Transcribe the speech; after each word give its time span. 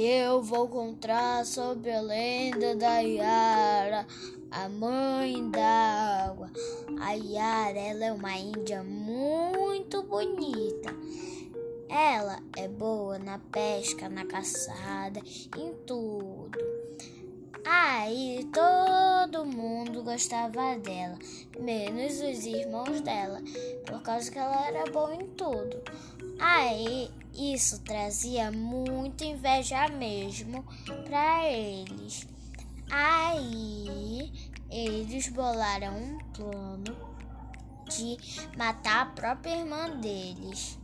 eu 0.00 0.40
vou 0.40 0.68
contar 0.68 1.44
sobre 1.44 1.90
a 1.90 2.00
lenda 2.00 2.76
da 2.76 3.00
Yara, 3.00 4.06
a 4.50 4.68
mãe 4.68 5.50
da 5.50 6.28
água. 6.28 6.50
A 7.00 7.12
Yara, 7.12 7.78
ela 7.78 8.04
é 8.04 8.12
uma 8.12 8.36
índia 8.38 8.84
muito 8.84 10.02
bonita. 10.04 10.94
Ela 11.88 12.38
é 12.56 12.68
boa 12.68 13.18
na 13.18 13.38
pesca, 13.38 14.08
na 14.08 14.24
caçada, 14.24 15.20
em 15.56 15.74
tudo. 15.84 16.77
Aí 17.80 18.44
todo 18.52 19.46
mundo 19.46 20.02
gostava 20.02 20.76
dela, 20.80 21.16
menos 21.60 22.14
os 22.14 22.44
irmãos 22.44 23.00
dela, 23.02 23.40
por 23.86 24.02
causa 24.02 24.32
que 24.32 24.36
ela 24.36 24.66
era 24.66 24.90
boa 24.90 25.14
em 25.14 25.24
tudo. 25.28 25.80
Aí 26.40 27.08
isso 27.32 27.80
trazia 27.82 28.50
muita 28.50 29.24
inveja 29.24 29.86
mesmo 29.90 30.64
para 31.04 31.48
eles. 31.48 32.26
Aí 32.90 34.32
eles 34.68 35.28
bolaram 35.28 35.96
um 35.96 36.18
plano 36.32 36.96
de 37.88 38.16
matar 38.56 39.02
a 39.02 39.06
própria 39.06 39.56
irmã 39.56 39.88
deles. 40.00 40.76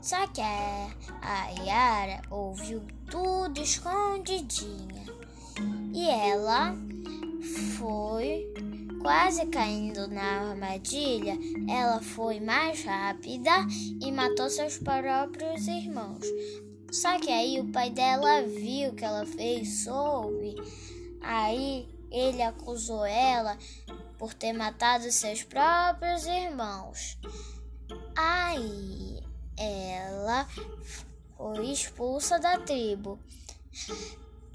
Só 0.00 0.26
que 0.28 0.40
a, 0.40 1.50
Yara 1.62 2.22
ouviu 2.30 2.82
tudo 3.10 3.60
escondidinha 3.60 5.17
e 5.98 6.08
ela 6.08 6.76
foi 7.76 8.46
quase 9.02 9.44
caindo 9.46 10.06
na 10.06 10.50
armadilha. 10.50 11.36
Ela 11.68 12.00
foi 12.00 12.38
mais 12.38 12.84
rápida 12.84 13.50
e 14.00 14.12
matou 14.12 14.48
seus 14.48 14.78
próprios 14.78 15.66
irmãos. 15.66 16.24
Só 16.92 17.18
que 17.18 17.32
aí 17.32 17.58
o 17.58 17.72
pai 17.72 17.90
dela 17.90 18.42
viu 18.42 18.92
que 18.92 19.04
ela 19.04 19.26
fez, 19.26 19.82
soube. 19.82 20.54
Aí 21.20 21.88
ele 22.12 22.42
acusou 22.42 23.04
ela 23.04 23.58
por 24.18 24.32
ter 24.32 24.52
matado 24.52 25.10
seus 25.10 25.42
próprios 25.42 26.26
irmãos. 26.26 27.18
Aí 28.16 29.20
ela 29.56 30.46
foi 31.36 31.66
expulsa 31.72 32.38
da 32.38 32.56
tribo. 32.60 33.18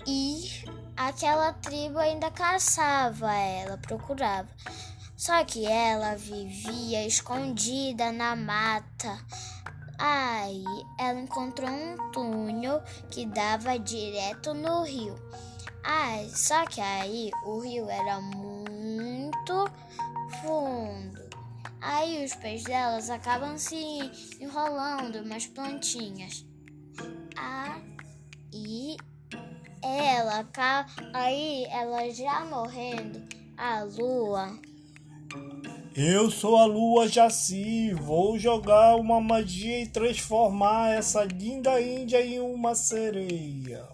E 0.05 0.63
aquela 0.97 1.53
tribo 1.53 1.97
ainda 1.97 2.29
caçava 2.29 3.33
ela, 3.33 3.77
procurava. 3.77 4.49
Só 5.15 5.43
que 5.45 5.65
ela 5.65 6.15
vivia 6.15 7.05
escondida 7.05 8.11
na 8.11 8.35
mata. 8.35 9.17
Aí 9.97 10.65
ela 10.99 11.19
encontrou 11.19 11.69
um 11.69 12.11
túnel 12.11 12.81
que 13.09 13.25
dava 13.25 13.79
direto 13.79 14.53
no 14.53 14.83
rio. 14.83 15.15
Ai, 15.83 16.29
só 16.29 16.65
que 16.65 16.81
aí 16.81 17.31
o 17.45 17.59
rio 17.59 17.89
era 17.89 18.19
muito 18.19 19.71
fundo. 20.41 21.23
Aí 21.79 22.25
os 22.25 22.33
pés 22.35 22.63
delas 22.63 23.09
acabam 23.09 23.57
se 23.57 23.77
enrolando 24.39 25.19
umas 25.19 25.45
plantinhas. 25.47 26.45
Aí 27.35 28.97
ela, 29.93 30.47
aí 31.13 31.65
ela 31.69 32.09
já 32.09 32.45
morrendo, 32.45 33.21
a 33.57 33.83
lua. 33.83 34.59
Eu 35.95 36.31
sou 36.31 36.57
a 36.57 36.65
lua 36.65 37.07
Jaci, 37.07 37.93
vou 37.93 38.39
jogar 38.39 38.95
uma 38.95 39.21
magia 39.21 39.83
e 39.83 39.87
transformar 39.87 40.89
essa 40.95 41.23
linda 41.23 41.79
índia 41.79 42.25
em 42.25 42.39
uma 42.39 42.73
sereia. 42.73 43.87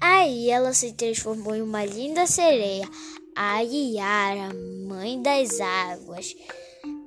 Aí 0.00 0.48
ela 0.48 0.72
se 0.72 0.92
transformou 0.92 1.54
em 1.54 1.60
uma 1.60 1.84
linda 1.84 2.26
sereia, 2.26 2.88
a 3.36 3.62
Iara, 3.62 4.54
mãe 4.86 5.20
das 5.20 5.60
águas. 5.60 6.34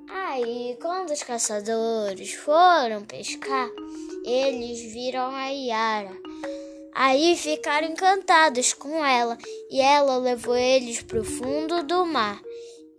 Aí, 0.09 0.77
quando 0.81 1.11
os 1.11 1.23
caçadores 1.23 2.33
foram 2.33 3.03
pescar, 3.03 3.69
eles 4.23 4.93
viram 4.93 5.33
a 5.33 5.47
Iara. 5.47 6.11
Aí 6.93 7.35
ficaram 7.37 7.87
encantados 7.87 8.73
com 8.73 9.03
ela 9.03 9.37
e 9.69 9.79
ela 9.79 10.17
levou 10.17 10.55
eles 10.55 11.01
para 11.01 11.19
o 11.19 11.25
fundo 11.25 11.83
do 11.83 12.05
mar. 12.05 12.41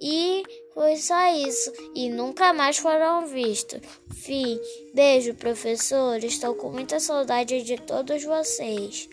E 0.00 0.42
foi 0.75 0.97
só 0.97 1.32
isso, 1.32 1.72
e 1.94 2.08
nunca 2.08 2.52
mais 2.52 2.78
foram 2.78 3.26
vistos. 3.26 3.81
Fim. 4.12 4.58
Beijo, 4.94 5.34
professor. 5.34 6.22
Estou 6.25 6.54
com 6.54 6.70
muita 6.70 6.98
saudade 6.98 7.62
de 7.62 7.76
todos 7.76 8.25
vocês. 8.25 9.08